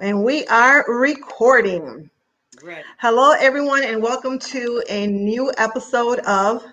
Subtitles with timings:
[0.00, 2.10] And we are recording.
[2.64, 2.82] Ready.
[2.98, 6.64] Hello, everyone, and welcome to a new episode of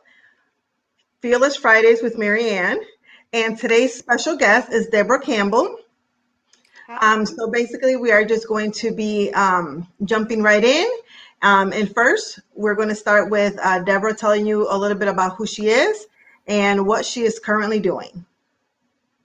[1.22, 2.80] Fearless Fridays with Maryann.
[3.32, 5.78] And today's special guest is Deborah Campbell.
[7.00, 10.88] Um, so basically, we are just going to be um, jumping right in.
[11.44, 15.08] Um, and first, we're going to start with uh, Deborah telling you a little bit
[15.08, 16.08] about who she is
[16.48, 18.26] and what she is currently doing.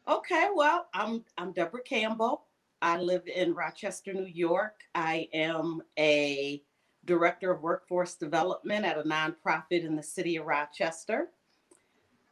[0.07, 2.46] Okay, well, I'm I'm Deborah Campbell.
[2.83, 4.81] I live in Rochester, New York.
[4.95, 6.63] I am a
[7.05, 11.29] director of workforce development at a nonprofit in the city of Rochester.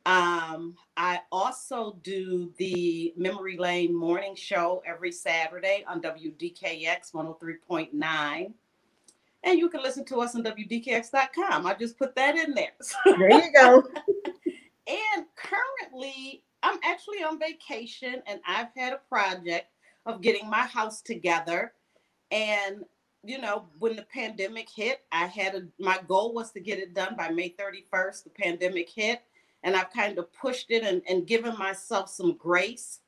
[0.07, 8.53] Um, I also do the Memory Lane morning show every Saturday on WDKX 103.9.
[9.45, 11.67] And you can listen to us on WDKX.com.
[11.67, 12.73] I just put that in there.
[13.05, 13.83] There you go.
[14.87, 19.69] And currently, I'm actually on vacation and I've had a project
[20.07, 21.73] of getting my house together.
[22.31, 22.85] And,
[23.23, 26.95] you know, when the pandemic hit, I had a, my goal was to get it
[26.95, 28.25] done by May 31st.
[28.25, 29.23] The pandemic hit,
[29.63, 33.01] and I've kind of pushed it and, and given myself some grace.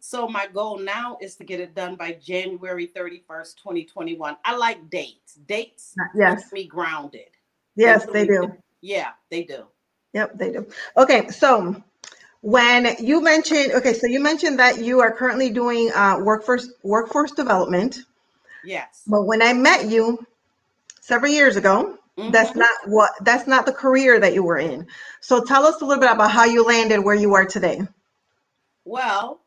[0.00, 4.36] So my goal now is to get it done by January 31st, 2021.
[4.44, 5.34] I like dates.
[5.46, 7.28] Dates uh, Yes, keep me grounded.
[7.76, 8.50] yes, they do.
[8.80, 9.66] Yeah, they do.
[10.14, 10.66] Yep, they do.
[10.96, 11.80] Okay, so
[12.42, 17.32] when you mentioned, okay, so you mentioned that you are currently doing uh, workforce workforce
[17.32, 17.98] development,
[18.62, 19.08] Yes.
[19.08, 20.26] but when I met you
[21.00, 22.56] several years ago, that's Mhm.
[22.56, 24.86] not what that's not the career that you were in.
[25.20, 27.82] So tell us a little bit about how you landed where you are today.
[28.84, 29.42] Well,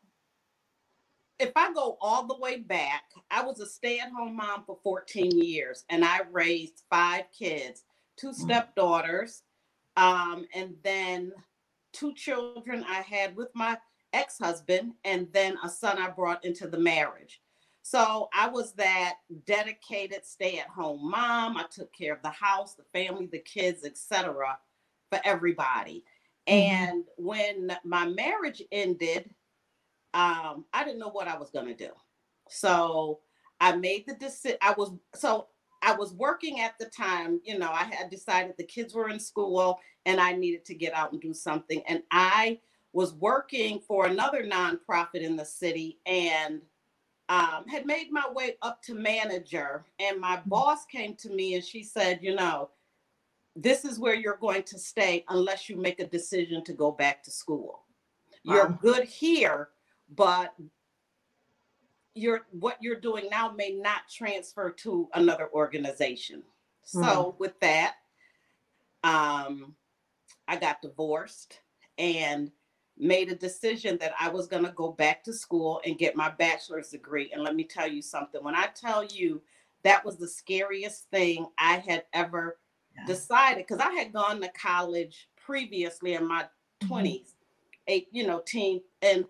[1.40, 4.78] if I go all the way back, I was a stay at home mom for
[4.82, 7.84] 14 years and I raised five kids,
[8.16, 9.42] two stepdaughters,
[9.96, 11.32] um, and then
[11.94, 13.78] two children I had with my
[14.12, 17.42] ex husband, and then a son I brought into the marriage.
[17.82, 21.56] So I was that dedicated stay at home mom.
[21.58, 24.58] I took care of the house, the family, the kids, etc.
[25.10, 26.04] for everybody.
[26.48, 26.52] Mhm.
[26.54, 29.34] And when my marriage ended,
[30.14, 31.92] um, I didn't know what I was going to do.
[32.48, 33.22] So
[33.60, 34.58] I made the decision.
[34.62, 35.48] I was so
[35.84, 37.40] I was working at the time.
[37.44, 40.94] You know, I had decided the kids were in school and I needed to get
[40.94, 41.82] out and do something.
[41.86, 42.58] And I
[42.92, 46.62] was working for another nonprofit in the city and
[47.28, 49.84] um, had made my way up to manager.
[49.98, 52.70] And my boss came to me and she said, you know,
[53.56, 57.22] this is where you're going to stay unless you make a decision to go back
[57.24, 57.82] to school.
[58.42, 59.70] You're good here,
[60.14, 60.54] but
[62.14, 66.44] you're what you're doing now may not transfer to another organization.
[66.82, 67.96] So with that,
[69.02, 69.76] um,
[70.48, 71.60] I got divorced
[71.98, 72.52] and
[72.96, 76.30] made a decision that I was going to go back to school and get my
[76.30, 77.32] bachelor's degree.
[77.32, 78.42] And let me tell you something.
[78.42, 79.42] When I tell you
[79.82, 82.58] that was the scariest thing I had ever
[82.94, 83.06] Yeah.
[83.06, 86.48] decided, because I had gone to college previously in my
[86.82, 86.88] Mhm.
[86.88, 87.34] 20s,
[87.88, 89.26] eight, you know, teen, and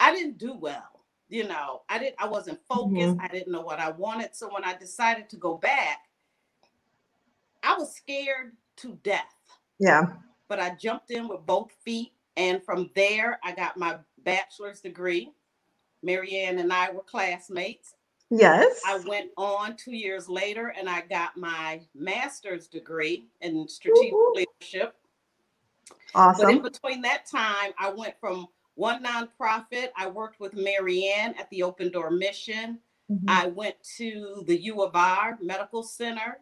[0.00, 0.91] I didn't do well.
[1.32, 2.92] You know, I didn't, I wasn't focused.
[2.94, 3.20] Mm-hmm.
[3.24, 4.36] I didn't know what I wanted.
[4.36, 6.00] So when I decided to go back,
[7.62, 9.34] I was scared to death
[9.78, 10.08] Yeah.
[10.48, 12.12] but I jumped in with both feet.
[12.36, 15.32] And from there, I got my bachelor's degree.
[16.06, 17.94] Maryann and I were classmates.
[18.30, 18.80] Yes.
[18.86, 24.34] I went on two years later and I got my master's degree in strategic Woo-hoo.
[24.60, 24.96] leadership.
[26.14, 29.88] But in between that time, I went from one nonprofit.
[29.96, 32.80] I worked with Maryann at the Open Door Mission.
[33.10, 33.24] Mhm.
[33.28, 36.40] I went to the U of R Medical Center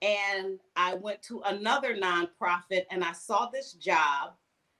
[0.00, 4.34] and I went to another nonprofit and I saw this job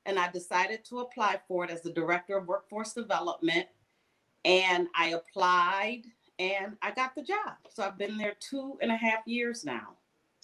[0.06, 3.68] and I decided to apply for it as the director of workforce development.
[4.44, 6.02] And I applied
[6.38, 7.56] and I got the job.
[7.68, 9.96] So I've been there two and a half years now.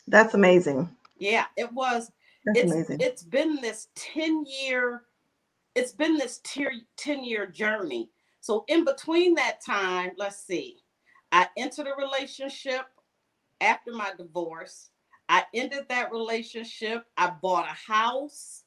[0.06, 0.88] That's amazing.
[1.18, 2.12] Yeah, it was
[2.44, 3.00] That's it's amazing.
[3.00, 5.02] it's been this 10 year
[5.78, 8.10] it's been this tier 10 year journey.
[8.40, 10.78] So in between that time let's see
[11.32, 12.86] i entered a relationship
[13.60, 14.90] after my divorce.
[15.28, 17.04] I ended that relationship.
[17.16, 18.64] I bought a house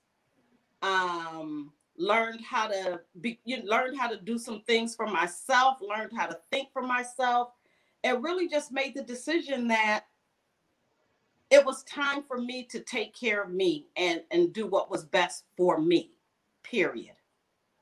[0.84, 6.12] um learned how to be you learned how to do some things for myself learned
[6.16, 7.50] how to think for myself.
[8.04, 10.06] And really just made the decision that
[11.52, 15.04] it was time for me to take care of me and and do what was
[15.06, 16.12] best for me
[16.64, 17.16] period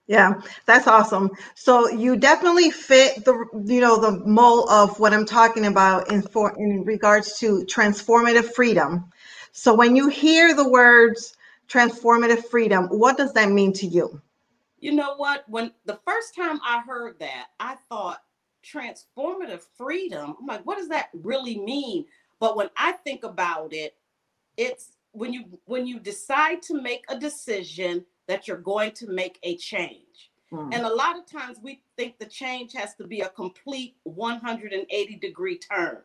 [0.07, 1.29] Yeah, that's awesome.
[1.55, 6.21] So you definitely fit the you know the mold of what I'm talking about in
[6.23, 9.11] for in regards to transformative freedom.
[9.51, 11.35] So when you hear the words
[11.67, 14.21] transformative freedom, what does that mean to you?
[14.81, 18.21] you know what when the first time i heard that i thought
[18.63, 20.35] transformative freedom.
[20.39, 22.05] I'm like, what does that really mean?
[22.39, 23.95] But when I think about it,
[24.57, 29.39] it's when you when you decide to make a decision that you're going to make
[29.41, 30.29] a change.
[30.53, 30.71] Mm.
[30.71, 35.15] And a lot of times we think the change has to be a complete 180
[35.15, 35.97] degree turn,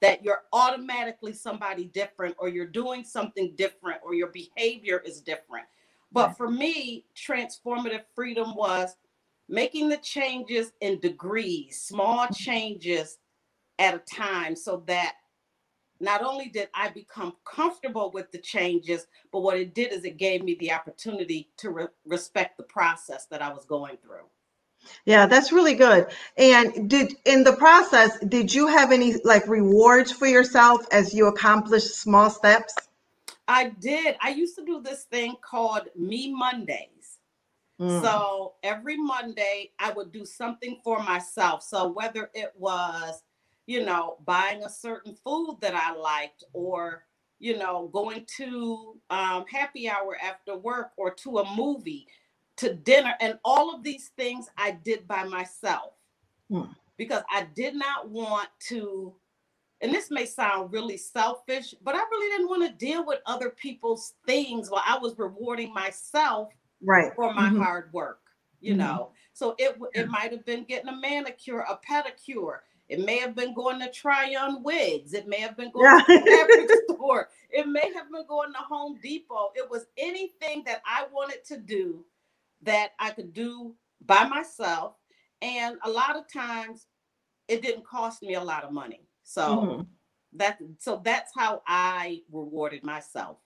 [0.00, 5.66] that you're automatically somebody different, or you're doing something different, or your behavior is different.
[6.12, 8.94] But for me, transformative freedom was
[9.48, 13.18] making the changes in degrees, small changes
[13.80, 15.14] at a time, so that
[16.00, 20.16] not only did I become comfortable with the changes, but what it did is it
[20.16, 24.26] gave me the opportunity to re- respect the process that I was going through.
[25.06, 26.08] Yeah, that's really good.
[26.36, 31.26] And did in the process, did you have any like rewards for yourself as you
[31.26, 32.74] accomplished small steps?
[33.48, 34.16] I did.
[34.20, 37.18] I used to do this thing called Me Mondays.
[37.80, 38.00] Mm.
[38.02, 41.62] So every Monday, I would do something for myself.
[41.62, 43.22] So whether it was
[43.66, 47.04] you know, buying a certain food that I liked or,
[47.38, 52.06] you know, going to um, happy hour after work or to a movie,
[52.56, 53.14] to dinner.
[53.20, 55.92] And all of these things I did by myself
[56.50, 56.64] hmm.
[56.96, 59.14] because I did not want to.
[59.80, 63.50] And this may sound really selfish, but I really didn't want to deal with other
[63.50, 66.52] people's things while I was rewarding myself
[66.82, 67.12] right.
[67.14, 67.60] for my mm-hmm.
[67.60, 68.20] hard work,
[68.60, 68.80] you mm-hmm.
[68.80, 69.10] know.
[69.34, 72.58] So it it might have been getting a manicure, a pedicure,
[72.88, 75.14] it may have been going to try on wigs.
[75.14, 76.04] It may have been going yeah.
[76.04, 77.28] to the fabric store.
[77.50, 79.52] It may have been going to Home Depot.
[79.54, 82.04] It was anything that I wanted to do
[82.62, 84.96] that I could do by myself.
[85.40, 86.86] And a lot of times
[87.48, 89.06] it didn't cost me a lot of money.
[89.22, 89.82] So mm-hmm.
[90.34, 93.38] that so that's how I rewarded myself.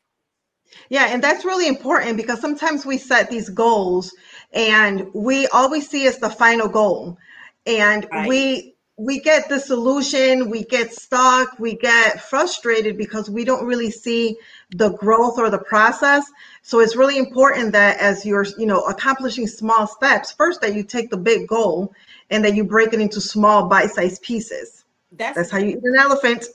[0.91, 4.15] Yeah, and that's really important because sometimes we set these goals
[4.53, 7.17] and we always see as the final goal.
[7.67, 8.29] And right.
[8.29, 14.37] we we get disillusioned, we get stuck, we get frustrated because we don't really see
[14.71, 16.25] the growth or the process.
[16.63, 20.83] So it's really important that as you're, you know, accomplishing small steps, first that you
[20.83, 21.95] take the big goal
[22.31, 24.85] and then you break it into small bite-sized pieces.
[25.13, 26.47] That's, That's how you eat an elephant.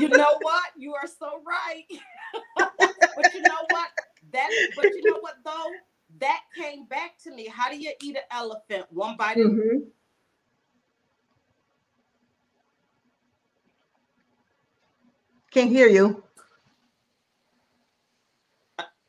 [0.00, 0.64] you know what?
[0.76, 1.84] You are so right.
[2.56, 3.88] but you know what?
[4.32, 5.70] That but you know what though?
[6.20, 7.46] That came back to me.
[7.46, 8.86] How do you eat an elephant?
[8.90, 9.88] One bite mm-hmm.
[15.58, 16.22] Can't hear you.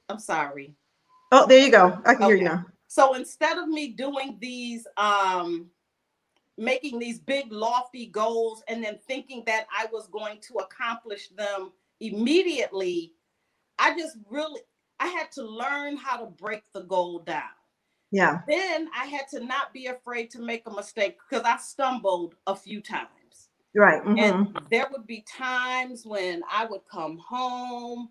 [0.10, 0.74] I'm sorry.
[1.32, 2.02] Oh, there you go.
[2.08, 2.26] I can okay.
[2.26, 2.66] hear you now.
[2.88, 5.70] So instead of me doing these, um,
[6.58, 11.72] making these big lofty goals and then thinking that I was going to accomplish them
[12.00, 13.14] immediately,
[13.78, 14.62] I just really
[15.00, 17.44] I had to learn how to break the goal down.
[18.10, 18.40] Yeah.
[18.48, 22.56] Then I had to not be afraid to make a mistake because I stumbled a
[22.56, 23.10] few times.
[23.80, 24.04] Right.
[24.04, 24.20] Mm-hmm.
[24.20, 28.10] And there would be times when I would come home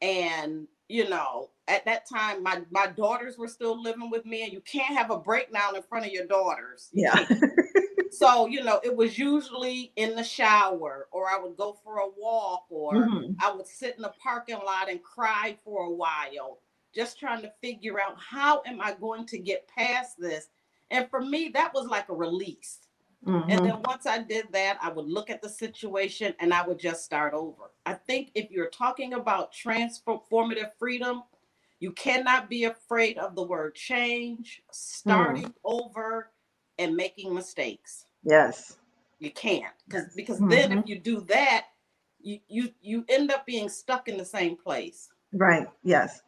[0.00, 4.52] and you know, at that time my my daughters were still living with me and
[4.52, 6.88] you can't have a breakdown in front of your daughters.
[6.94, 7.28] Yeah.
[8.10, 12.08] so, you know, it was usually in the shower or I would go for a
[12.16, 13.32] walk or mm-hmm.
[13.40, 16.60] I would sit in the parking lot and cry for a while
[16.94, 20.48] just trying to figure out how am I going to get past this?
[20.90, 22.78] And for me that was like a release.
[23.26, 23.50] Mm-hmm.
[23.50, 26.78] And then once I did that, I would look at the situation and I would
[26.78, 27.70] just start over.
[27.86, 31.22] I think if you're talking about transformative freedom,
[31.80, 35.54] you cannot be afraid of the word change, starting mm.
[35.64, 36.30] over,
[36.78, 38.06] and making mistakes.
[38.24, 38.78] Yes.
[39.18, 39.72] You can't.
[39.86, 40.50] Because because mm-hmm.
[40.50, 41.66] then if you do that,
[42.20, 45.08] you you you end up being stuck in the same place.
[45.32, 45.66] Right.
[45.82, 46.22] Yes.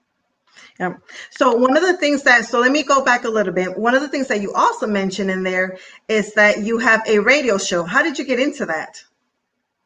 [0.78, 0.94] Yeah.
[1.30, 3.78] So one of the things that so let me go back a little bit.
[3.78, 7.18] One of the things that you also mentioned in there is that you have a
[7.18, 7.84] radio show.
[7.84, 9.02] How did you get into that?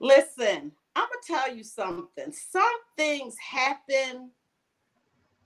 [0.00, 2.32] Listen, I'm gonna tell you something.
[2.32, 4.30] Some things happen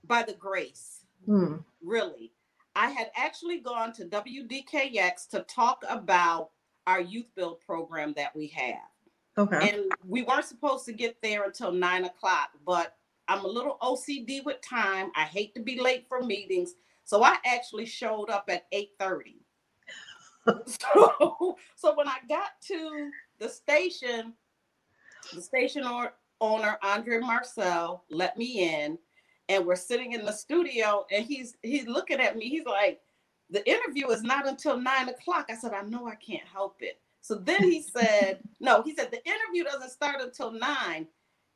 [0.05, 1.01] by the grace.
[1.25, 1.57] Hmm.
[1.81, 2.31] Really.
[2.75, 6.49] I had actually gone to WDKX to talk about
[6.87, 8.89] our YouthBuild program that we have.
[9.37, 9.69] Okay.
[9.69, 12.95] And we weren't supposed to get there until nine o'clock, but
[13.27, 15.11] I'm a little OCD with time.
[15.15, 16.75] I hate to be late for meetings.
[17.03, 19.35] So I actually showed up at 8:30.
[20.65, 24.33] so, so when I got to the station,
[25.33, 25.83] the station
[26.41, 28.97] owner, Andre Marcel, let me in,
[29.49, 32.49] and we're sitting in the studio, and he's he's looking at me.
[32.49, 33.01] He's like,
[33.49, 35.47] the interview is not until nine o'clock.
[35.49, 36.99] I said, I know I can't help it.
[37.21, 41.07] So then he said, no, he said the interview doesn't start until nine.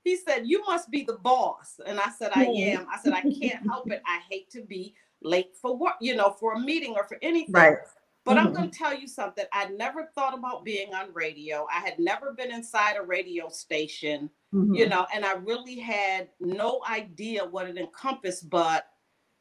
[0.04, 1.80] He said, You must be the boss.
[1.86, 2.88] And I said, I am.
[2.92, 4.02] I said, I can't help it.
[4.06, 7.54] I hate to be late for work, you know, for a meeting or for anything.
[7.54, 7.78] Right.
[8.26, 8.48] But mm-hmm.
[8.48, 9.46] I'm going to tell you something.
[9.54, 11.66] I'd never thought about being on radio.
[11.74, 14.74] I had never been inside a radio station, mm-hmm.
[14.76, 18.50] you know, and I really had no idea what it encompassed.
[18.50, 18.88] But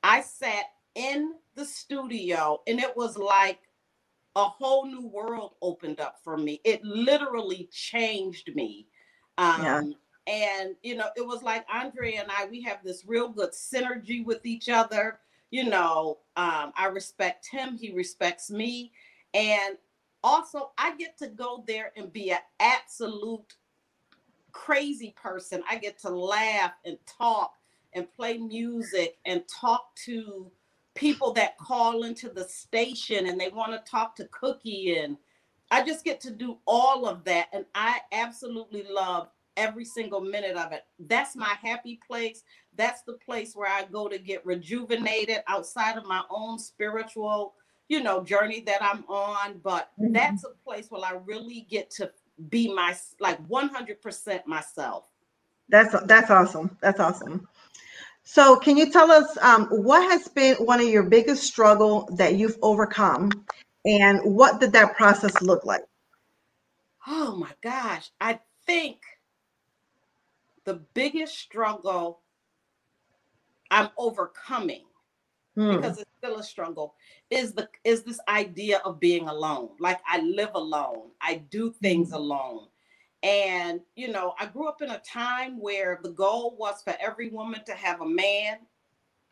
[0.03, 3.59] I sat in the studio and it was like
[4.37, 6.61] a whole new world opened up for me.
[6.65, 8.87] It literally changed me.
[9.37, 9.83] Um, yeah.
[10.28, 14.25] And, you know, it was like Andre and I, we have this real good synergy
[14.25, 15.20] with each other.
[15.50, 18.92] You know, um, I respect him, he respects me.
[19.32, 19.78] And
[20.23, 23.54] also, I get to go there and be an absolute
[24.52, 25.62] crazy person.
[25.68, 27.54] I get to laugh and talk
[27.94, 30.50] and play music and talk to
[30.94, 35.16] people that call into the station and they want to talk to Cookie and
[35.70, 39.28] I just get to do all of that and I absolutely love
[39.59, 40.85] every single minute of it.
[41.00, 42.45] That's my happy place.
[42.77, 47.55] That's the place where I go to get rejuvenated outside of my own spiritual,
[47.88, 50.12] you know, journey that I'm on, but mm-hmm.
[50.12, 52.11] that's a place where I really get to
[52.49, 55.05] be my like 100% myself.
[55.69, 56.77] That's that's awesome.
[56.81, 57.47] That's awesome.
[58.23, 62.37] So, can you tell us um, what has been one of your biggest struggle that
[62.37, 63.31] you've overcome,
[63.85, 65.83] and what did that process look like?
[67.07, 68.99] Oh my gosh, I think
[70.68, 72.20] the biggest struggle
[73.70, 74.84] I'm overcoming
[75.54, 75.76] hmm.
[75.76, 76.94] because it's still a struggle
[77.30, 79.70] is the is this idea of being alone.
[79.80, 82.16] Like I live alone, I do things hmm.
[82.16, 82.66] alone.
[83.22, 87.30] And, you know, I grew up in a time where the goal was for every
[87.30, 88.58] woman to have a man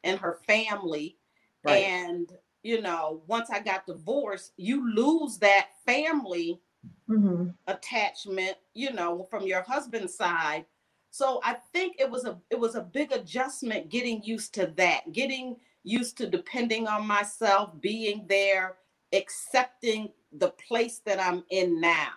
[0.05, 1.19] and her family.
[1.65, 1.85] Right.
[1.85, 6.63] And, you know, once I got divorced, you lose that family
[7.09, 7.51] mm-hmm.
[7.67, 10.65] attachment, you know, from your husband's side.
[11.11, 15.13] So I think it was a it was a big adjustment getting used to that,
[15.13, 18.77] getting used to depending on myself, being there,
[19.13, 22.11] accepting the place that I'm in now.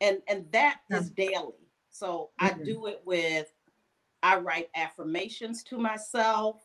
[0.00, 1.54] And and that is daily.
[1.90, 2.60] So mm-hmm.
[2.60, 3.52] i do it with
[4.22, 6.62] i write affirmations to myself.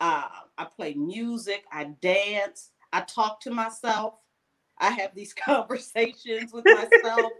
[0.00, 4.20] Uh, i play music i dance i talk to myself.
[4.78, 7.32] I have these conversations with myself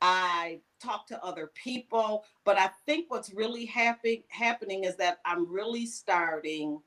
[0.00, 5.50] i talk to other people but i think what's really happy, happening is that i'm
[5.50, 6.80] really starting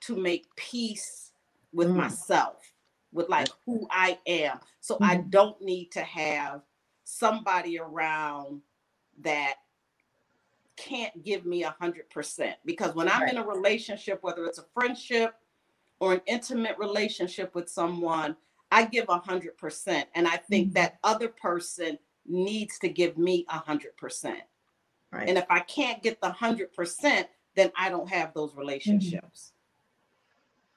[0.00, 1.32] to make peace
[1.72, 1.96] with mm.
[1.96, 2.72] myself
[3.12, 5.06] with like who i am so mm.
[5.06, 5.30] i mm-hmm.
[5.30, 6.62] don't need to have
[7.04, 8.60] somebody around
[9.20, 9.54] that
[10.78, 13.32] can't give me a hundred percent because when I'm right.
[13.32, 15.34] in a relationship, whether it's a friendship
[16.00, 18.36] or an intimate relationship with someone,
[18.70, 20.08] I give a hundred percent.
[20.14, 20.74] And I think mm-hmm.
[20.74, 21.98] that other person
[22.28, 24.42] needs to give me a hundred percent.
[25.10, 25.28] Right.
[25.28, 28.60] And if I can't get the hundred percent, then I don't have those mm-hmm.
[28.60, 29.52] relationships.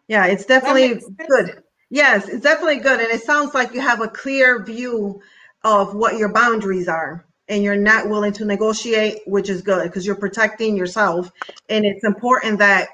[0.07, 1.63] Yeah, it's definitely good.
[1.89, 2.99] Yes, it's definitely good.
[2.99, 5.21] And it sounds like you have a clear view
[5.63, 10.05] of what your boundaries are and you're not willing to negotiate which is good because
[10.05, 11.31] you're protecting yourself
[11.69, 12.89] and it's important that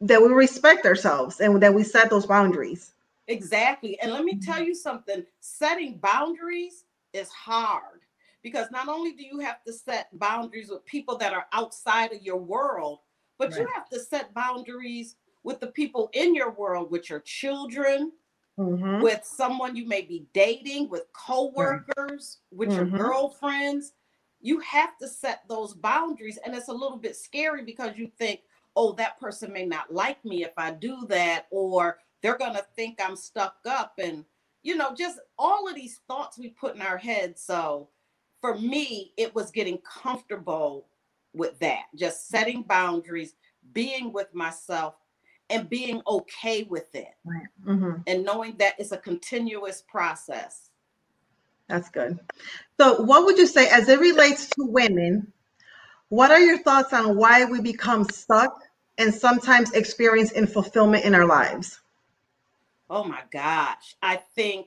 [0.00, 2.92] that we respect ourselves and that we set those boundaries
[3.26, 6.84] exactly and let me tell you something setting boundaries
[7.16, 8.02] is hard
[8.42, 12.22] because not only do you have to set boundaries with people that are outside of
[12.22, 13.00] your world
[13.38, 13.60] but right.
[13.60, 18.12] you have to set boundaries with the people in your world with your children
[18.58, 19.02] mm-hmm.
[19.02, 22.96] with someone you may be dating, with coworkers, with your mm-hmm.
[22.96, 23.92] girlfriends.
[24.40, 26.38] You have to set those boundaries.
[26.44, 28.40] And it's a little bit scary because you think,
[28.74, 32.66] oh, that person may not like me if I do that, or they're going to
[32.74, 33.94] think I'm stuck up.
[33.98, 34.24] And,
[34.66, 37.40] you know, just all of these thoughts we put in our heads.
[37.40, 37.88] So
[38.40, 40.88] for me, it was getting comfortable
[41.32, 43.34] with that, just setting boundaries,
[43.72, 44.94] being with myself,
[45.50, 47.46] and being okay with it right.
[47.64, 48.00] mm-hmm.
[48.08, 50.70] and knowing that it's a continuous process
[51.68, 52.18] that's good
[52.80, 55.32] so what would you say as it relates to women
[56.08, 58.60] what are your thoughts on why we become stuck
[58.98, 61.80] and sometimes experience in fulfillment in our lives
[62.90, 63.96] oh my gosh.
[64.02, 64.66] I think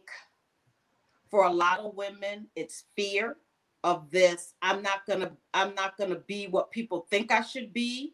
[1.30, 3.38] for a lot of women it's fear
[3.84, 4.54] of this.
[4.62, 8.14] I'm not gonna i'm not gonna be what people think i should be.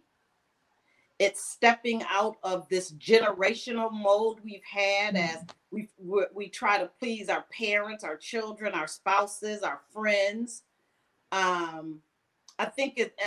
[1.17, 5.37] It's stepping out of this generational mold we've had as
[5.71, 5.87] we
[6.33, 10.63] we try to please our parents, our children, our spouses, our friends.
[11.31, 12.01] Um,
[12.59, 13.17] I think it,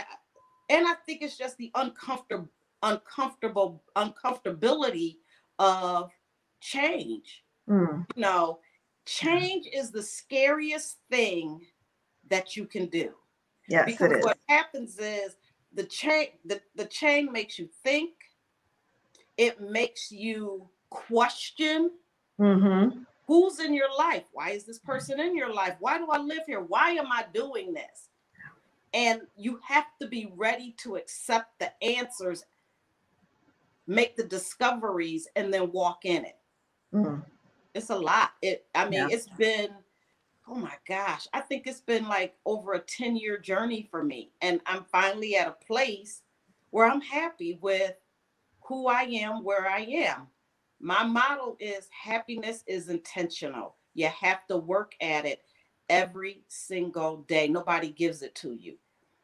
[0.70, 2.48] and I think it's just the uncomfortable,
[2.82, 5.16] uncomfortable, uncomfortability
[5.58, 6.10] of
[6.60, 7.44] change.
[7.68, 8.06] Mm.
[8.14, 8.60] You know,
[9.04, 11.60] change is the scariest thing
[12.28, 13.12] that you can do.
[13.68, 15.36] Yes, because what happens is
[15.74, 18.12] the chain the, the chain makes you think
[19.36, 21.90] it makes you question
[22.38, 22.98] mm-hmm.
[23.26, 24.24] who's in your life?
[24.32, 25.76] Why is this person in your life?
[25.80, 26.60] Why do I live here?
[26.60, 28.08] Why am I doing this?
[28.94, 32.44] And you have to be ready to accept the answers,
[33.86, 36.37] make the discoveries, and then walk in it.
[36.92, 37.24] Mm.
[37.74, 38.30] It's a lot.
[38.42, 39.08] It I mean, yeah.
[39.10, 39.70] it's been
[40.50, 44.32] oh my gosh, I think it's been like over a 10 year journey for me.
[44.40, 46.22] And I'm finally at a place
[46.70, 47.94] where I'm happy with
[48.60, 50.28] who I am, where I am.
[50.80, 53.76] My motto is happiness is intentional.
[53.94, 55.42] You have to work at it
[55.88, 57.48] every single day.
[57.48, 58.76] Nobody gives it to you.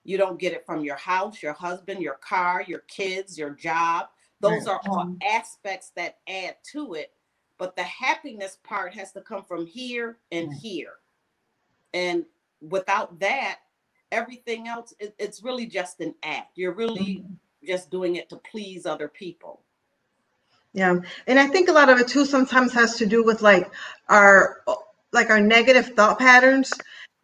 [0.03, 4.09] You don't get it from your house, your husband, your car, your kids, your job.
[4.41, 7.14] Those are all aspects that add to it.
[7.59, 10.95] But the happiness part has to come from here and here.
[11.93, 12.25] And
[12.61, 13.61] without that,
[14.11, 16.57] everything else, it, it's really just an act.
[16.57, 17.35] You're really mm-hmm.
[17.67, 19.61] just doing it to please other people.
[20.73, 20.97] Yeah.
[21.29, 23.71] And I think a lot of it too sometimes has to do with like
[24.09, 24.63] our
[25.13, 26.73] like our negative thought patterns.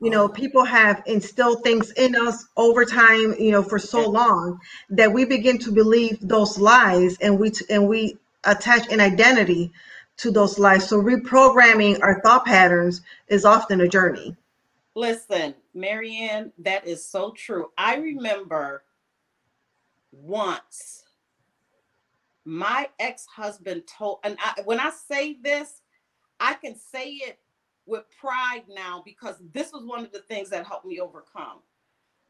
[0.01, 0.35] You know, uh-huh.
[0.35, 5.25] people have instilled things in us over time, you know, for so long that we
[5.25, 9.73] begin to believe those lies and we and we attach an identity
[10.21, 10.89] to those lives.
[10.89, 14.37] So reprogramming our thought patterns is often a journey.
[14.95, 17.71] Listen, Maryann, that is so true.
[17.79, 18.85] I remember
[20.13, 21.05] once
[22.45, 25.83] my ex-husband told and I, when i say this
[26.41, 27.39] i can say it
[27.87, 31.59] with pride now because this was one of the things that helped me overcome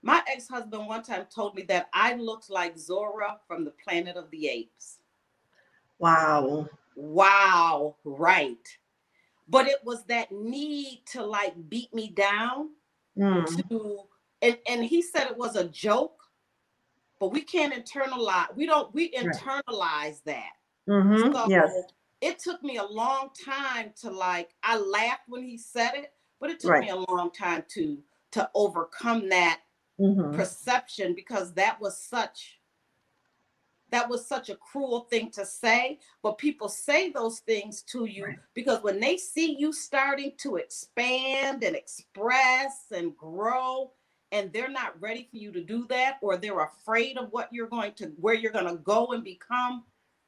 [0.02, 4.30] my ex-husband one time told me that i looked like zora from the planet of
[4.30, 4.99] the apes
[6.00, 8.78] wow wow right
[9.49, 12.70] but it was that need to like beat me down
[13.18, 13.68] mm.
[13.68, 14.00] to
[14.42, 16.20] and, and he said it was a joke
[17.20, 18.56] but we can't internalize.
[18.56, 18.92] We don't.
[18.94, 20.52] We internalize that.
[20.88, 21.32] Mm-hmm.
[21.32, 21.70] So yes.
[22.23, 24.54] it took me a long time to like.
[24.62, 26.80] I laughed when he said it, but it took right.
[26.80, 27.99] me a long time to
[28.32, 29.61] to overcome that
[30.00, 30.35] mm-hmm.
[30.35, 32.60] perception because that was such
[33.90, 38.24] that was such a cruel thing to say but people say those things to you
[38.24, 38.38] right.
[38.55, 43.90] because when they see you starting to expand and express and grow
[44.33, 47.68] and they're not ready for you to do that or they're afraid of what you're
[47.68, 49.85] going to where you're going to go and become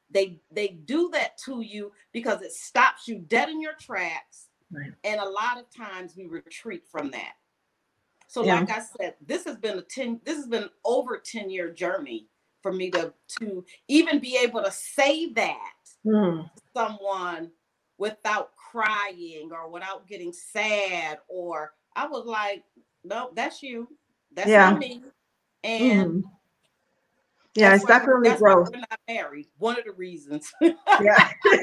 [0.09, 4.91] they they do that to you because it stops you dead in your tracks right.
[5.03, 7.33] and a lot of times we retreat from that
[8.27, 8.59] so yeah.
[8.59, 12.27] like i said this has been a 10 this has been over 10 year journey
[12.63, 15.73] for me to to even be able to say that
[16.03, 16.43] mm.
[16.43, 17.51] to someone
[17.99, 22.63] without crying or without getting sad or i was like
[23.03, 23.87] no, that's you.
[24.33, 24.69] That's yeah.
[24.69, 25.03] not me.
[25.63, 26.27] And mm-hmm.
[27.55, 28.69] yeah, it's definitely that's growth.
[28.71, 29.47] we're not married.
[29.57, 30.51] One of the reasons.
[30.61, 30.73] yeah.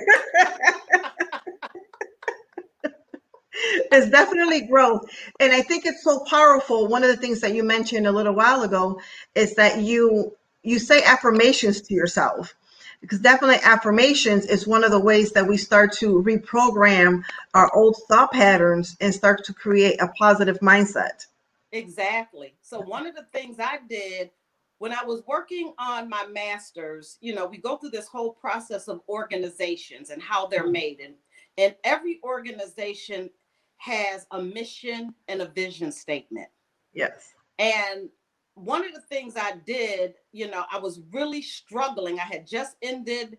[3.52, 5.02] it's definitely growth.
[5.40, 6.88] And I think it's so powerful.
[6.88, 9.00] One of the things that you mentioned a little while ago
[9.34, 12.54] is that you you say affirmations to yourself
[13.00, 17.22] because definitely affirmations is one of the ways that we start to reprogram
[17.54, 21.26] our old thought patterns and start to create a positive mindset.
[21.72, 22.54] Exactly.
[22.62, 24.30] So one of the things I did
[24.78, 28.88] when I was working on my master's, you know, we go through this whole process
[28.88, 30.72] of organizations and how they're mm-hmm.
[30.72, 31.14] made and
[31.58, 33.28] and every organization
[33.76, 36.48] has a mission and a vision statement.
[36.94, 37.34] Yes.
[37.58, 38.08] And
[38.54, 42.18] one of the things I did, you know, I was really struggling.
[42.18, 43.38] I had just ended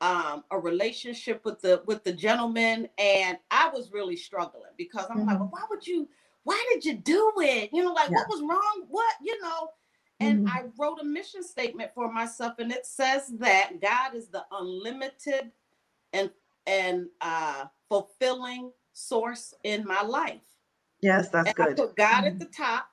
[0.00, 5.18] um, a relationship with the with the gentleman, and I was really struggling because I'm
[5.18, 5.28] mm-hmm.
[5.28, 6.08] like, well, why would you?
[6.44, 7.70] Why did you do it?
[7.72, 8.16] You know, like yeah.
[8.16, 8.86] what was wrong?
[8.88, 9.68] What you know?
[10.20, 10.56] And mm-hmm.
[10.56, 15.52] I wrote a mission statement for myself, and it says that God is the unlimited
[16.12, 16.30] and
[16.66, 20.40] and uh, fulfilling source in my life.
[21.00, 21.68] Yes, that's and good.
[21.70, 22.26] I put God mm-hmm.
[22.26, 22.86] at the top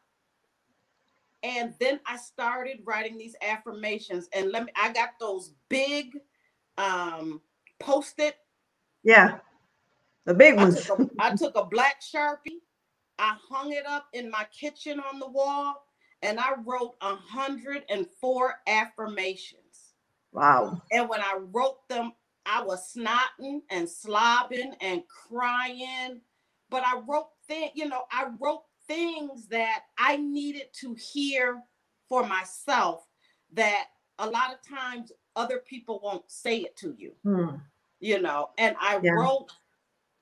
[1.44, 4.28] and then I started writing these affirmations.
[4.34, 6.18] And let me, I got those big
[6.78, 7.42] um
[7.80, 8.36] post-it.
[9.04, 9.40] Yeah.
[10.26, 10.78] The big ones.
[10.78, 12.62] I took, a, I took a black sharpie,
[13.18, 15.86] I hung it up in my kitchen on the wall,
[16.22, 19.94] and I wrote 104 affirmations.
[20.32, 20.82] Wow.
[20.92, 22.14] And when I wrote them,
[22.46, 26.22] I was snotting and slobbing and crying.
[26.70, 31.62] But I wrote things, you know, I wrote things that I needed to hear
[32.10, 33.08] for myself
[33.54, 33.86] that
[34.18, 37.14] a lot of times other people won't say it to you.
[37.24, 37.56] Hmm.
[38.02, 39.12] You know, and I yeah.
[39.12, 39.52] wrote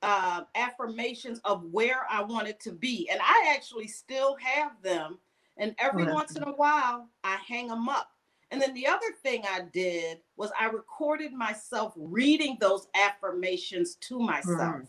[0.02, 5.18] uh, affirmations of where I wanted to be, and I actually still have them.
[5.58, 8.12] And every oh, once in a while, I hang them up.
[8.52, 14.20] And then the other thing I did was I recorded myself reading those affirmations to
[14.20, 14.76] myself.
[14.76, 14.82] Hmm.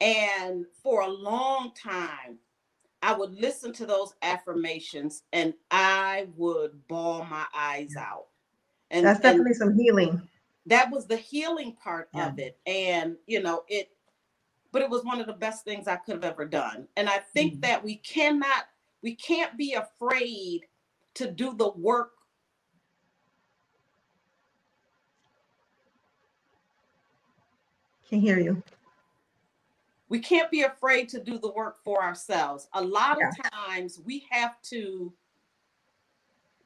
[0.00, 2.38] And for a long time,
[3.04, 8.28] I would listen to those affirmations and I would bawl my eyes out.
[8.90, 10.26] And that's definitely and some healing.
[10.64, 12.28] That was the healing part yeah.
[12.28, 12.58] of it.
[12.66, 13.90] And, you know, it,
[14.72, 16.88] but it was one of the best things I could have ever done.
[16.96, 17.60] And I think mm-hmm.
[17.60, 18.64] that we cannot,
[19.02, 20.62] we can't be afraid
[21.12, 22.12] to do the work.
[28.08, 28.62] Can't hear you
[30.08, 32.68] we can't be afraid to do the work for ourselves.
[32.74, 33.28] A lot yeah.
[33.28, 35.12] of times we have to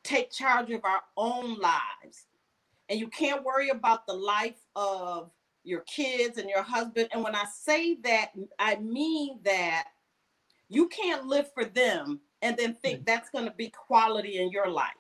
[0.03, 2.27] take charge of our own lives.
[2.89, 5.31] And you can't worry about the life of
[5.63, 7.09] your kids and your husband.
[7.13, 9.89] And when I say that, I mean that
[10.69, 13.07] you can't live for them and then think mm.
[13.07, 14.93] that's going to be quality in your life.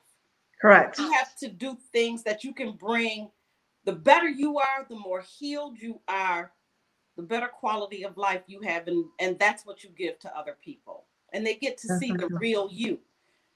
[0.60, 0.98] Correct.
[0.98, 3.30] You have to do things that you can bring.
[3.84, 6.52] The better you are, the more healed you are,
[7.18, 10.56] the better quality of life you have and and that's what you give to other
[10.64, 12.98] people and they get to see the real you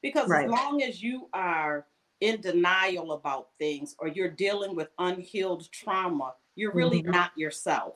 [0.03, 0.47] because right.
[0.47, 1.87] as long as you are
[2.21, 7.13] in denial about things or you're dealing with unhealed trauma you're really mm-hmm.
[7.13, 7.95] not yourself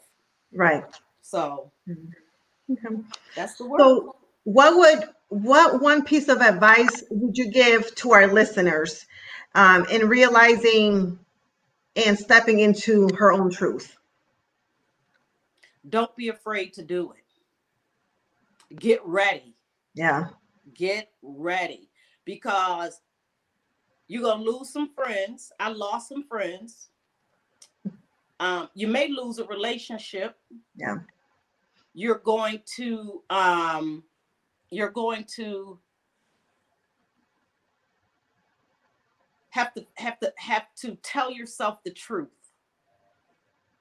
[0.53, 0.85] right
[1.21, 2.73] so mm-hmm.
[2.73, 3.03] okay.
[3.35, 8.13] that's the word so what would what one piece of advice would you give to
[8.13, 9.05] our listeners
[9.57, 11.19] um, in realizing
[11.97, 13.97] and stepping into her own truth
[15.89, 18.77] don't be afraid to do it.
[18.77, 19.55] Get ready.
[19.95, 20.29] Yeah.
[20.75, 21.89] Get ready
[22.25, 23.01] because
[24.09, 25.53] you're going to lose some friends.
[25.61, 26.89] I lost some friends.
[28.39, 30.37] Um, you may lose a relationship.
[30.77, 30.97] Yeah.
[31.95, 34.05] You're going to um,
[34.71, 35.79] you're going to
[39.51, 42.29] have to have to have to tell yourself the truth.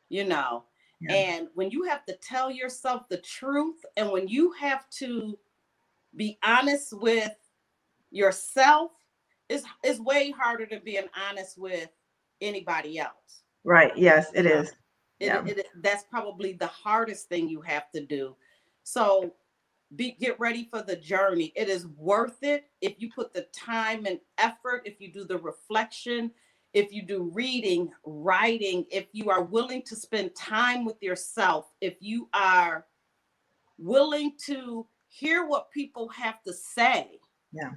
[0.07, 0.63] You know,
[1.09, 5.37] and when you have to tell yourself the truth, and when you have to
[6.15, 7.35] be honest with
[8.11, 8.91] yourself,
[9.49, 11.89] it's, it's way harder to being honest with
[12.41, 13.43] anybody else.
[13.63, 13.95] Right.
[13.95, 14.69] Yes, it is.
[15.19, 15.43] It, yeah.
[15.45, 18.35] it, it, that's probably the hardest thing you have to do.
[18.83, 19.33] So
[19.95, 21.53] be get ready for the journey.
[21.55, 25.37] It is worth it if you put the time and effort, if you do the
[25.37, 26.31] reflection,
[26.75, 31.95] if you do reading, writing, if you are willing to spend time with yourself, if
[32.01, 32.85] you are
[33.79, 37.17] willing to hear what people have to say
[37.53, 37.71] yeah.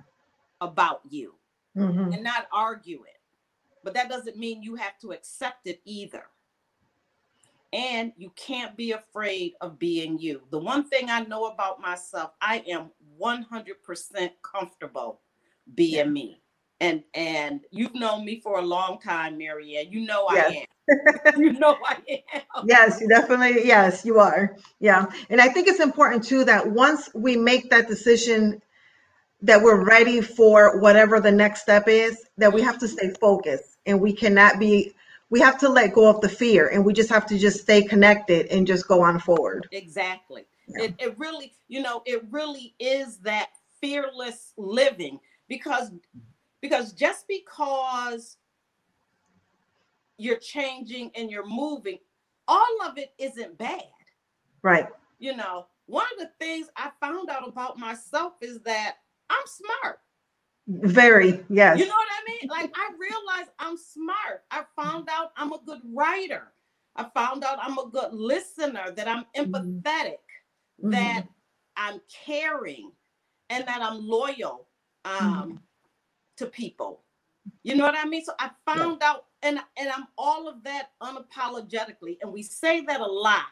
[0.61, 1.37] about you
[1.77, 2.13] mm-hmm.
[2.13, 3.21] and not argue it.
[3.85, 6.25] But that doesn't mean you have to accept it either.
[7.73, 10.43] And you can't be afraid of being you.
[10.51, 15.21] The one thing I know about myself, I am 100% comfortable
[15.77, 16.05] being yeah.
[16.05, 16.43] me
[16.81, 19.91] and and you've known me for a long time, Maryann.
[19.91, 20.53] You know yes.
[20.53, 21.41] I am.
[21.41, 22.67] you know I am.
[22.67, 23.67] Yes, you definitely.
[23.67, 24.57] Yes, you are.
[24.81, 28.63] Yeah, and I think it's important too that once we make that decision,
[29.43, 33.79] that we're ready for whatever the next step is, that we have to stay focused,
[33.87, 34.95] and we cannot be.
[35.31, 37.83] We have to let go of the fear, and we just have to just stay
[37.83, 39.69] connected and just go on forward.
[39.73, 40.47] Exactly.
[40.69, 40.85] Yeah.
[40.85, 43.49] It, it really, you know, it really is that
[43.81, 45.91] fearless living because
[46.61, 48.37] because just because
[50.17, 51.99] you're changing and you're moving,
[52.47, 53.83] all of it isn't bad.
[54.63, 54.87] Right.
[55.19, 58.97] You know, one of the things I found out about myself is that
[59.31, 60.01] I'm smart.
[60.67, 61.79] Very, yes.
[61.79, 62.51] You know what I mean?
[62.51, 64.45] Like I realized I'm smart.
[64.51, 66.53] I found out I'm a good writer.
[66.97, 69.55] I found out I'm a good listener, that I'm mm-hmm.
[69.55, 70.19] empathetic,
[70.83, 70.91] mm-hmm.
[70.91, 71.27] that
[71.77, 72.91] I'm caring,
[73.51, 74.67] and that I'm loyal.
[75.05, 75.55] Um, mm-hmm
[76.39, 77.03] to people.
[77.63, 78.25] You know what I mean?
[78.25, 79.11] So I found yeah.
[79.11, 83.47] out, and and I'm all of that unapologetically, and we say that a lot,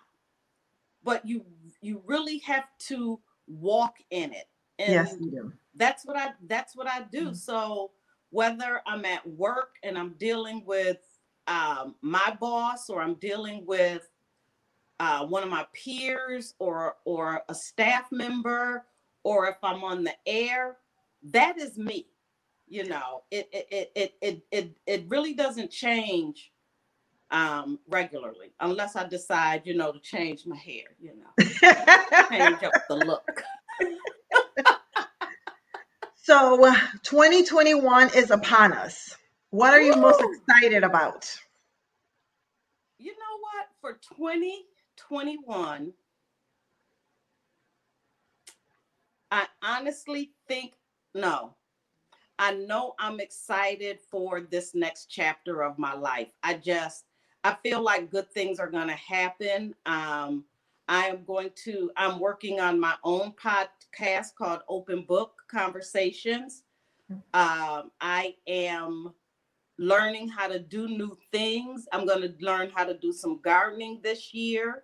[1.03, 1.44] but you
[1.81, 4.49] you really have to walk in it.
[4.79, 5.53] And yes, you do.
[5.75, 7.27] That's what I that's what I do.
[7.27, 7.35] Mm-hmm.
[7.35, 7.92] So
[8.31, 10.99] whether I'm at work and I'm dealing with
[11.46, 14.09] um, my boss or I'm dealing with
[14.99, 18.85] uh, one of my peers or or a staff member
[19.22, 20.77] or if I'm on the air,
[21.22, 22.07] that is me
[22.68, 26.52] you know it it it it it, it really doesn't change
[27.31, 31.46] um regularly unless i decide you know to change my hair you know
[32.31, 33.42] change up the look.
[36.26, 36.57] So
[37.05, 39.16] 2021 is upon us.
[39.50, 40.00] What are you Woo!
[40.00, 41.33] most excited about?
[42.98, 43.68] You know what?
[43.81, 45.92] For 2021
[49.31, 50.74] i honestly think
[51.14, 51.55] no
[52.38, 56.29] I know I'm excited for this next chapter of my life.
[56.42, 57.05] I just
[57.44, 59.72] I feel like good things are going to happen.
[59.87, 60.44] Um,
[60.88, 66.64] I am going to, I'm working on my own podcast called Open Book Conversations.
[67.35, 69.14] Um, I am
[69.79, 71.87] learning how to do new things.
[71.92, 74.83] I'm going to learn how to do some gardening this year.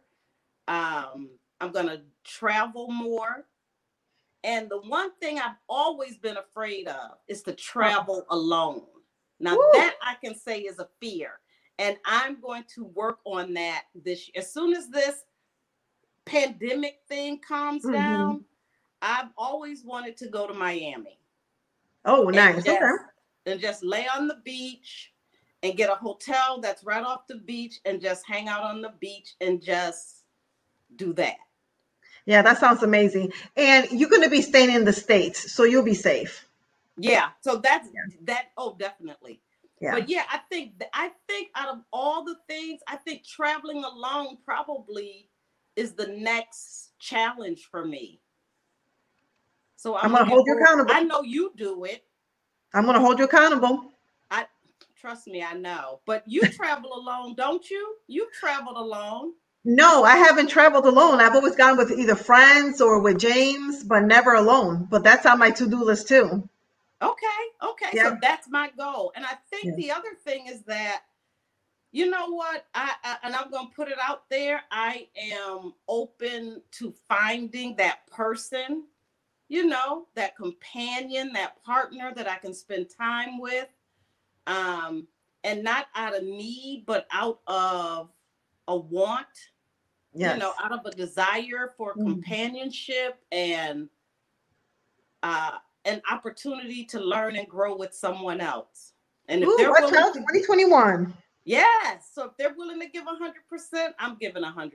[0.68, 3.44] Um, I'm going to travel more.
[4.44, 8.83] And the one thing I've always been afraid of is to travel alone.
[9.38, 9.70] Now, Woo.
[9.74, 11.40] that I can say is a fear.
[11.78, 14.31] And I'm going to work on that this.
[14.37, 15.24] As soon as this
[16.26, 17.94] pandemic thing calms mm-hmm.
[17.94, 18.44] down,
[19.00, 21.18] I've always wanted to go to Miami.
[22.05, 22.64] Oh, nice.
[22.64, 22.90] Just, okay.
[23.46, 25.12] And just lay on the beach
[25.62, 28.92] and get a hotel that's right off the beach and just hang out on the
[29.00, 30.24] beach and just
[30.96, 31.37] do that.
[32.26, 33.32] Yeah, that sounds amazing.
[33.56, 36.46] And you're going to be staying in the States, so you'll be safe.
[36.96, 37.30] Yeah.
[37.40, 38.16] So that's yeah.
[38.24, 38.46] that.
[38.56, 39.40] Oh, definitely.
[39.80, 39.94] Yeah.
[39.94, 44.38] But yeah, I think I think out of all the things, I think traveling alone
[44.44, 45.28] probably
[45.74, 48.20] is the next challenge for me.
[49.74, 50.92] So I'm, I'm gonna hold you accountable.
[50.94, 52.04] I know you do it.
[52.72, 53.90] I'm gonna hold you accountable.
[54.30, 54.46] I
[54.96, 55.98] trust me, I know.
[56.06, 57.96] But you travel alone, don't you?
[58.06, 59.32] You've traveled alone.
[59.64, 61.20] No, I haven't traveled alone.
[61.20, 64.88] I've always gone with either friends or with James, but never alone.
[64.90, 66.48] But that's on my to-do list too.
[67.01, 67.27] Okay,
[67.62, 67.90] okay.
[67.92, 68.11] Yeah.
[68.11, 69.12] So that's my goal.
[69.14, 69.75] And I think yeah.
[69.77, 71.03] the other thing is that
[71.92, 75.75] you know what I, I, and i'm going to put it out there i am
[75.87, 78.85] open to finding that person
[79.48, 83.68] you know that companion that partner that i can spend time with
[84.46, 85.07] um
[85.44, 88.09] and not out of need but out of
[88.68, 89.51] a want
[90.14, 90.35] yes.
[90.35, 92.05] you know out of a desire for mm.
[92.05, 93.88] companionship and
[95.22, 95.53] uh
[95.85, 98.92] an opportunity to learn and grow with someone else
[99.29, 101.12] and if Ooh, they're willing to, 2021
[101.44, 102.11] Yes.
[102.12, 104.70] So if they're willing to give 100%, I'm giving 100%.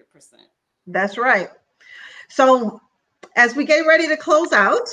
[0.88, 1.50] That's right.
[2.30, 2.82] So
[3.36, 4.88] as we get ready to close out,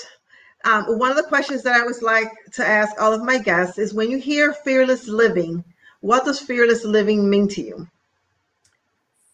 [0.64, 3.78] um, one of the questions that I always like to ask all of my guests
[3.78, 5.62] is when you hear fearless living,
[6.00, 7.88] what does fearless living mean to you?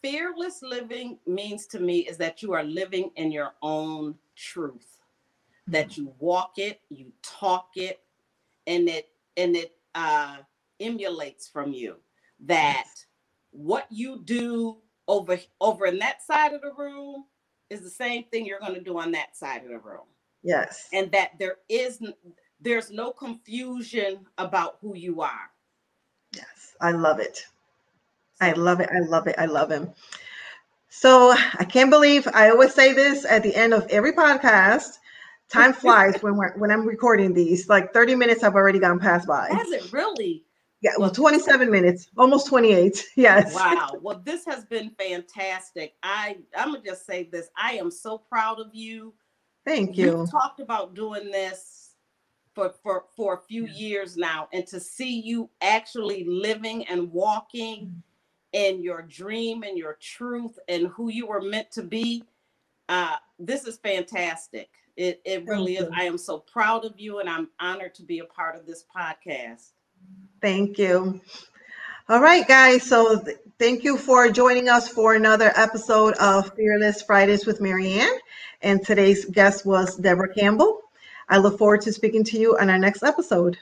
[0.02, 5.00] Fearless living means to me is that you are living in your own truth,
[5.66, 8.00] that you walk it, you talk it,
[8.66, 10.38] and it and it uh,
[10.80, 11.96] emulates from you
[12.46, 12.86] that
[13.50, 17.24] what you do over over in that side of the room
[17.68, 20.06] is the same thing you're going to do on that side of the room.
[20.42, 20.88] Yes.
[20.92, 22.02] And that there is
[22.60, 25.50] there's no confusion about who you are.
[26.34, 27.44] Yes, I love it.
[28.40, 28.88] I love it.
[28.92, 29.35] I love it.
[29.38, 29.92] I love him.
[30.88, 34.98] So I can't believe I always say this at the end of every podcast.
[35.48, 37.68] Time flies when we're when I'm recording these.
[37.68, 39.48] Like 30 minutes have already gone past by.
[39.50, 40.44] Has it really?
[40.83, 43.05] Yeah, well, 27 minutes, almost 28.
[43.16, 43.55] Yes.
[43.55, 43.98] Wow.
[44.00, 45.94] Well, this has been fantastic.
[46.03, 47.48] I I'm gonna just say this.
[47.57, 49.14] I am so proud of you.
[49.64, 50.20] Thank you.
[50.20, 51.94] You talked about doing this
[52.55, 57.87] for for for a few years now, and to see you actually living and walking
[57.87, 58.00] mm.
[58.54, 58.82] Mm-hmm.
[58.82, 62.24] your dream and your truth and who you were meant to be.
[62.88, 64.68] Uh, this is fantastic.
[64.96, 65.88] It it really is.
[65.94, 68.84] I am so proud of you, and I'm honored to be a part of this
[68.94, 69.70] podcast.
[70.40, 71.20] Thank you.
[72.08, 72.82] All right, guys.
[72.82, 78.18] So th- thank you for joining us for another episode of Fearless Fridays with Maryann.
[78.62, 80.80] And today's guest was Deborah Campbell.
[81.28, 83.56] I look forward to speaking to you on our next episode.